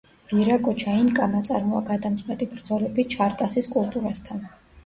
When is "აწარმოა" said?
1.41-1.81